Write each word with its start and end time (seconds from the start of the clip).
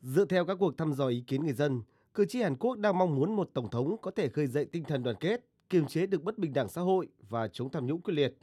Dựa 0.00 0.24
theo 0.24 0.44
các 0.44 0.56
cuộc 0.60 0.78
thăm 0.78 0.92
dò 0.92 1.06
ý 1.06 1.20
kiến 1.20 1.44
người 1.44 1.52
dân, 1.52 1.82
cử 2.14 2.24
tri 2.24 2.42
Hàn 2.42 2.56
Quốc 2.56 2.78
đang 2.78 2.98
mong 2.98 3.14
muốn 3.14 3.36
một 3.36 3.50
tổng 3.54 3.70
thống 3.70 3.96
có 4.02 4.10
thể 4.10 4.28
khơi 4.28 4.46
dậy 4.46 4.64
tinh 4.64 4.84
thần 4.84 5.02
đoàn 5.02 5.16
kết, 5.20 5.44
kiềm 5.70 5.86
chế 5.86 6.06
được 6.06 6.22
bất 6.22 6.38
bình 6.38 6.52
đẳng 6.52 6.68
xã 6.68 6.80
hội 6.80 7.08
và 7.28 7.48
chống 7.48 7.70
tham 7.70 7.86
nhũng 7.86 8.00
quyết 8.00 8.14
liệt. 8.14 8.36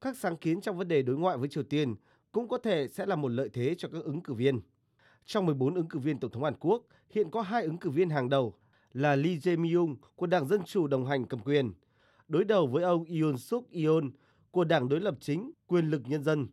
Các 0.00 0.16
sáng 0.16 0.36
kiến 0.36 0.60
trong 0.60 0.78
vấn 0.78 0.88
đề 0.88 1.02
đối 1.02 1.16
ngoại 1.16 1.36
với 1.36 1.48
Triều 1.48 1.62
Tiên 1.62 1.94
cũng 2.32 2.48
có 2.48 2.58
thể 2.58 2.88
sẽ 2.88 3.06
là 3.06 3.16
một 3.16 3.28
lợi 3.28 3.48
thế 3.52 3.74
cho 3.78 3.88
các 3.92 4.04
ứng 4.04 4.22
cử 4.22 4.34
viên. 4.34 4.60
Trong 5.24 5.46
14 5.46 5.74
ứng 5.74 5.88
cử 5.88 5.98
viên 5.98 6.20
tổng 6.20 6.30
thống 6.30 6.44
Hàn 6.44 6.54
Quốc, 6.60 6.82
hiện 7.10 7.30
có 7.30 7.42
hai 7.42 7.62
ứng 7.62 7.78
cử 7.78 7.90
viên 7.90 8.10
hàng 8.10 8.28
đầu 8.28 8.54
là 8.92 9.16
Lee 9.16 9.34
Jae-myung 9.34 9.96
của 10.16 10.26
Đảng 10.26 10.46
Dân 10.46 10.64
Chủ 10.64 10.86
đồng 10.86 11.06
hành 11.06 11.24
cầm 11.24 11.40
quyền, 11.40 11.72
đối 12.28 12.44
đầu 12.44 12.66
với 12.66 12.84
ông 12.84 13.04
Yoon 13.04 13.38
Suk 13.38 13.70
Yeol 13.70 14.04
của 14.50 14.64
Đảng 14.64 14.88
đối 14.88 15.00
lập 15.00 15.14
chính 15.20 15.50
Quyền 15.66 15.90
lực 15.90 16.02
Nhân 16.06 16.24
dân. 16.24 16.46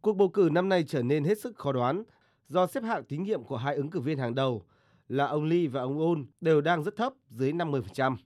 Cuộc 0.00 0.12
bầu 0.12 0.28
cử 0.28 0.48
năm 0.52 0.68
nay 0.68 0.84
trở 0.88 1.02
nên 1.02 1.24
hết 1.24 1.40
sức 1.40 1.56
khó 1.56 1.72
đoán 1.72 2.04
do 2.48 2.66
xếp 2.66 2.84
hạng 2.84 3.04
tín 3.04 3.22
nhiệm 3.22 3.44
của 3.44 3.56
hai 3.56 3.74
ứng 3.74 3.90
cử 3.90 4.00
viên 4.00 4.18
hàng 4.18 4.34
đầu 4.34 4.64
là 5.08 5.26
ông 5.26 5.44
Lee 5.44 5.66
và 5.66 5.80
ông 5.80 5.98
Un 5.98 6.26
đều 6.40 6.60
đang 6.60 6.82
rất 6.82 6.96
thấp 6.96 7.12
dưới 7.30 7.52
50%. 7.52 8.16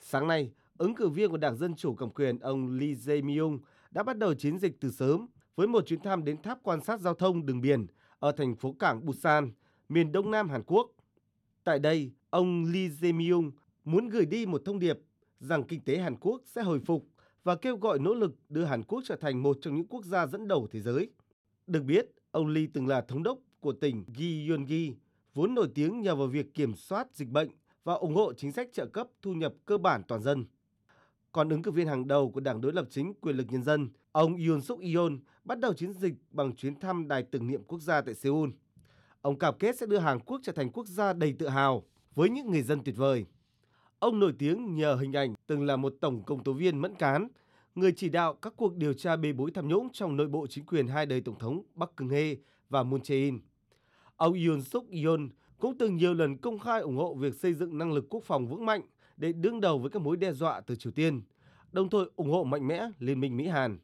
Sáng 0.00 0.26
nay, 0.28 0.52
ứng 0.78 0.94
cử 0.94 1.08
viên 1.08 1.30
của 1.30 1.36
Đảng 1.36 1.56
Dân 1.56 1.74
Chủ 1.74 1.94
cầm 1.94 2.10
quyền 2.10 2.38
ông 2.38 2.78
Lee 2.78 2.94
Jae-myung 2.94 3.58
đã 3.90 4.02
bắt 4.02 4.18
đầu 4.18 4.34
chiến 4.34 4.58
dịch 4.58 4.80
từ 4.80 4.90
sớm 4.90 5.26
với 5.56 5.66
một 5.66 5.86
chuyến 5.86 6.00
thăm 6.00 6.24
đến 6.24 6.42
tháp 6.42 6.58
quan 6.62 6.80
sát 6.80 7.00
giao 7.00 7.14
thông 7.14 7.46
đường 7.46 7.60
biển 7.60 7.86
ở 8.18 8.32
thành 8.32 8.56
phố 8.56 8.72
cảng 8.72 9.06
Busan, 9.06 9.52
miền 9.88 10.12
đông 10.12 10.30
nam 10.30 10.48
Hàn 10.48 10.62
Quốc. 10.66 10.90
Tại 11.64 11.78
đây, 11.78 12.12
ông 12.30 12.64
Lee 12.64 12.88
Jae-myung 12.88 13.50
muốn 13.84 14.08
gửi 14.08 14.26
đi 14.26 14.46
một 14.46 14.62
thông 14.64 14.78
điệp 14.78 14.98
rằng 15.40 15.64
kinh 15.64 15.80
tế 15.80 15.98
Hàn 15.98 16.16
Quốc 16.16 16.42
sẽ 16.44 16.62
hồi 16.62 16.80
phục 16.80 17.06
và 17.44 17.54
kêu 17.54 17.76
gọi 17.76 17.98
nỗ 17.98 18.14
lực 18.14 18.34
đưa 18.48 18.64
Hàn 18.64 18.82
Quốc 18.82 19.02
trở 19.04 19.16
thành 19.16 19.42
một 19.42 19.58
trong 19.60 19.76
những 19.76 19.86
quốc 19.86 20.04
gia 20.04 20.26
dẫn 20.26 20.48
đầu 20.48 20.68
thế 20.70 20.80
giới. 20.80 21.10
Được 21.66 21.82
biết, 21.82 22.06
ông 22.30 22.46
Lee 22.46 22.66
từng 22.74 22.88
là 22.88 23.00
thống 23.00 23.22
đốc 23.22 23.38
của 23.62 23.72
tỉnh 23.72 24.04
Gyeonggi, 24.16 24.94
vốn 25.34 25.54
nổi 25.54 25.68
tiếng 25.74 26.00
nhờ 26.00 26.16
vào 26.16 26.26
việc 26.26 26.54
kiểm 26.54 26.74
soát 26.74 27.08
dịch 27.12 27.28
bệnh 27.28 27.48
và 27.84 27.94
ủng 27.94 28.14
hộ 28.14 28.32
chính 28.32 28.52
sách 28.52 28.68
trợ 28.72 28.86
cấp 28.86 29.08
thu 29.22 29.32
nhập 29.32 29.54
cơ 29.64 29.78
bản 29.78 30.02
toàn 30.08 30.22
dân. 30.22 30.44
Còn 31.32 31.48
ứng 31.48 31.62
cử 31.62 31.70
viên 31.70 31.86
hàng 31.86 32.08
đầu 32.08 32.30
của 32.30 32.40
Đảng 32.40 32.60
đối 32.60 32.72
lập 32.72 32.86
chính 32.90 33.14
Quyền 33.14 33.36
lực 33.36 33.46
Nhân 33.50 33.62
dân, 33.62 33.88
ông 34.12 34.36
Yoon 34.46 34.60
Suk 34.60 34.80
Yeol 34.80 35.12
bắt 35.44 35.58
đầu 35.58 35.74
chiến 35.74 35.92
dịch 35.92 36.14
bằng 36.30 36.56
chuyến 36.56 36.80
thăm 36.80 37.08
đài 37.08 37.22
tưởng 37.22 37.46
niệm 37.46 37.62
quốc 37.66 37.80
gia 37.82 38.00
tại 38.00 38.14
Seoul. 38.14 38.50
Ông 39.22 39.38
cam 39.38 39.54
kết 39.58 39.78
sẽ 39.78 39.86
đưa 39.86 39.98
Hàn 39.98 40.20
Quốc 40.20 40.40
trở 40.44 40.52
thành 40.52 40.70
quốc 40.70 40.86
gia 40.86 41.12
đầy 41.12 41.32
tự 41.38 41.48
hào 41.48 41.82
với 42.14 42.30
những 42.30 42.50
người 42.50 42.62
dân 42.62 42.84
tuyệt 42.84 42.96
vời. 42.96 43.26
Ông 43.98 44.20
nổi 44.20 44.32
tiếng 44.38 44.74
nhờ 44.74 44.94
hình 44.94 45.12
ảnh 45.12 45.34
từng 45.46 45.66
là 45.66 45.76
một 45.76 45.94
tổng 46.00 46.22
công 46.24 46.44
tố 46.44 46.52
viên 46.52 46.78
mẫn 46.78 46.94
cán, 46.94 47.28
người 47.74 47.92
chỉ 47.96 48.08
đạo 48.08 48.34
các 48.34 48.52
cuộc 48.56 48.76
điều 48.76 48.92
tra 48.92 49.16
bê 49.16 49.32
bối 49.32 49.50
tham 49.54 49.68
nhũng 49.68 49.88
trong 49.92 50.16
nội 50.16 50.28
bộ 50.28 50.46
chính 50.46 50.66
quyền 50.66 50.88
hai 50.88 51.06
đời 51.06 51.20
tổng 51.20 51.38
thống 51.38 51.62
Bắc 51.74 51.96
Cưng 51.96 52.08
Hê 52.08 52.36
và 52.68 52.82
Moon 52.82 53.00
Jae-in. 53.00 53.38
Ông 54.22 54.34
Yoon 54.46 54.62
Suk 54.62 54.90
Yeol 54.90 55.20
cũng 55.58 55.78
từng 55.78 55.96
nhiều 55.96 56.14
lần 56.14 56.36
công 56.36 56.58
khai 56.58 56.80
ủng 56.80 56.96
hộ 56.96 57.14
việc 57.14 57.34
xây 57.34 57.54
dựng 57.54 57.78
năng 57.78 57.92
lực 57.92 58.06
quốc 58.10 58.22
phòng 58.24 58.46
vững 58.46 58.66
mạnh 58.66 58.82
để 59.16 59.32
đương 59.32 59.60
đầu 59.60 59.78
với 59.78 59.90
các 59.90 60.02
mối 60.02 60.16
đe 60.16 60.32
dọa 60.32 60.60
từ 60.60 60.76
Triều 60.76 60.92
Tiên, 60.92 61.22
đồng 61.72 61.90
thời 61.90 62.04
ủng 62.16 62.30
hộ 62.30 62.44
mạnh 62.44 62.68
mẽ 62.68 62.88
Liên 62.98 63.20
minh 63.20 63.36
Mỹ-Hàn. 63.36 63.78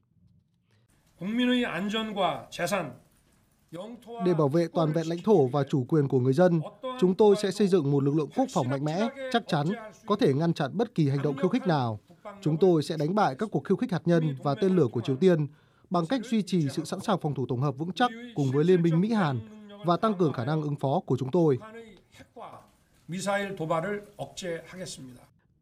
Để 4.26 4.34
bảo 4.38 4.48
vệ 4.48 4.66
toàn 4.74 4.92
vẹn 4.92 5.06
lãnh 5.06 5.18
thổ 5.24 5.46
và 5.46 5.64
chủ 5.64 5.84
quyền 5.88 6.08
của 6.08 6.20
người 6.20 6.32
dân, 6.32 6.60
chúng 7.00 7.14
tôi 7.14 7.36
sẽ 7.42 7.50
xây 7.50 7.68
dựng 7.68 7.90
một 7.90 8.02
lực 8.02 8.14
lượng 8.14 8.30
quốc 8.36 8.46
phòng 8.52 8.68
mạnh 8.68 8.84
mẽ, 8.84 9.08
chắc 9.32 9.42
chắn, 9.46 9.66
có 10.06 10.16
thể 10.16 10.34
ngăn 10.34 10.52
chặn 10.52 10.70
bất 10.74 10.94
kỳ 10.94 11.08
hành 11.08 11.22
động 11.22 11.36
khiêu 11.36 11.48
khích 11.48 11.66
nào. 11.66 12.00
Chúng 12.40 12.56
tôi 12.56 12.82
sẽ 12.82 12.96
đánh 12.96 13.14
bại 13.14 13.34
các 13.38 13.48
cuộc 13.52 13.64
khiêu 13.64 13.76
khích 13.76 13.92
hạt 13.92 14.02
nhân 14.04 14.36
và 14.42 14.54
tên 14.54 14.76
lửa 14.76 14.86
của 14.92 15.00
Triều 15.00 15.16
Tiên 15.16 15.46
bằng 15.90 16.06
cách 16.06 16.20
duy 16.24 16.42
trì 16.42 16.68
sự 16.68 16.84
sẵn 16.84 17.00
sàng 17.00 17.18
phòng 17.20 17.34
thủ 17.34 17.46
tổng 17.48 17.60
hợp 17.60 17.76
vững 17.78 17.92
chắc 17.92 18.10
cùng 18.34 18.50
với 18.52 18.64
Liên 18.64 18.82
minh 18.82 19.00
Mỹ-Hàn 19.00 19.57
và 19.84 19.96
tăng 19.96 20.14
cường 20.14 20.32
khả 20.32 20.44
năng 20.44 20.62
ứng 20.62 20.76
phó 20.76 21.00
của 21.00 21.16
chúng 21.16 21.30
tôi. 21.30 21.58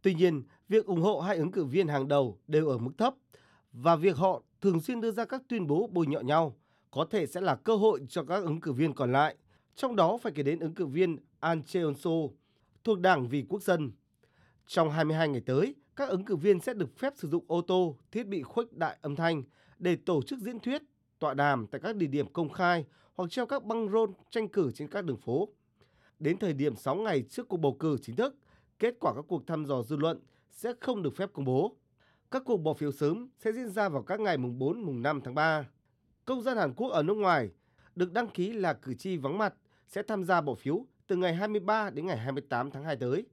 Tuy 0.03 0.14
nhiên, 0.14 0.42
việc 0.69 0.86
ủng 0.86 1.00
hộ 1.00 1.20
hai 1.20 1.36
ứng 1.36 1.50
cử 1.50 1.64
viên 1.64 1.89
hàng 1.89 2.09
đầu 2.09 2.39
đều 2.47 2.69
ở 2.69 2.78
mức 2.78 2.93
thấp 2.99 3.15
và 3.72 3.97
việc 3.97 4.16
họ 4.16 4.43
thường 4.60 4.81
xuyên 4.81 5.00
đưa 5.00 5.10
ra 5.10 5.25
các 5.25 5.43
tuyên 5.49 5.66
bố 5.66 5.88
bôi 5.93 6.06
nhọ 6.06 6.21
nhau 6.21 6.56
có 6.91 7.06
thể 7.10 7.26
sẽ 7.26 7.41
là 7.41 7.55
cơ 7.55 7.76
hội 7.76 8.00
cho 8.09 8.25
các 8.25 8.44
ứng 8.44 8.60
cử 8.60 8.72
viên 8.72 8.94
còn 8.94 9.12
lại, 9.12 9.37
trong 9.75 9.97
đó 9.97 10.19
phải 10.22 10.32
kể 10.32 10.43
đến 10.43 10.59
ứng 10.59 10.75
cử 10.75 10.87
viên 10.87 11.16
An 11.41 11.62
Cheon-so 11.66 12.28
thuộc 12.84 13.00
Đảng 13.00 13.28
Vì 13.28 13.44
Quốc 13.49 13.62
dân. 13.62 13.93
Trong 14.66 14.91
22 14.91 15.28
ngày 15.28 15.43
tới, 15.47 15.75
các 15.97 16.09
ứng 16.09 16.25
cử 16.25 16.37
viên 16.37 16.60
sẽ 16.60 16.75
được 16.75 16.99
phép 16.99 17.12
sử 17.16 17.28
dụng 17.28 17.44
ô 17.49 17.60
tô, 17.60 17.97
thiết 18.12 18.26
bị 18.26 18.43
khuếch 18.43 18.72
đại 18.72 18.99
âm 19.03 19.16
thanh 19.16 19.43
để 19.78 19.97
tổ 19.97 20.22
chức 20.22 20.38
diễn 20.38 20.60
thuyết, 20.60 20.82
tọa 21.19 21.34
đàm 21.34 21.66
tại 21.66 21.81
các 21.84 21.97
địa 21.97 22.06
điểm 22.06 22.32
công 22.32 22.50
khai 22.50 22.84
hoặc 23.15 23.31
treo 23.31 23.47
các 23.47 23.65
băng 23.65 23.88
rôn 23.88 24.12
tranh 24.31 24.49
cử 24.49 24.71
trên 24.75 24.88
các 24.88 25.04
đường 25.04 25.16
phố. 25.16 25.49
Đến 26.19 26.38
thời 26.38 26.53
điểm 26.53 26.77
6 26.77 26.94
ngày 26.97 27.22
trước 27.22 27.49
cuộc 27.49 27.56
bầu 27.56 27.77
cử 27.81 27.97
chính 28.03 28.16
thức, 28.16 28.37
kết 28.78 28.94
quả 29.00 29.15
các 29.15 29.25
cuộc 29.28 29.47
thăm 29.47 29.66
dò 29.66 29.82
dư 29.82 29.97
luận 29.97 30.21
sẽ 30.50 30.72
không 30.81 31.03
được 31.03 31.16
phép 31.16 31.31
công 31.32 31.44
bố. 31.44 31.76
Các 32.31 32.43
cuộc 32.44 32.56
bỏ 32.56 32.75
phiếu 32.75 32.93
sớm 32.93 33.28
sẽ 33.38 33.53
diễn 33.53 33.69
ra 33.69 33.88
vào 33.88 34.03
các 34.03 34.21
ngày 34.21 34.37
mùng 34.37 34.59
4, 34.59 34.82
mùng 34.82 35.03
5 35.03 35.21
tháng 35.25 35.34
3. 35.34 35.65
Công 36.25 36.43
dân 36.43 36.56
Hàn 36.59 36.75
Quốc 36.75 36.88
ở 36.88 37.03
nước 37.03 37.15
ngoài 37.15 37.50
được 37.94 38.12
đăng 38.12 38.28
ký 38.28 38.53
là 38.53 38.72
cử 38.72 38.94
tri 38.94 39.16
vắng 39.16 39.38
mặt 39.38 39.55
sẽ 39.87 40.03
tham 40.03 40.25
gia 40.25 40.41
bỏ 40.41 40.55
phiếu 40.55 40.87
từ 41.06 41.16
ngày 41.16 41.34
23 41.34 41.91
đến 41.91 42.06
ngày 42.06 42.16
28 42.16 42.71
tháng 42.71 42.84
2 42.84 42.97
tới. 42.97 43.26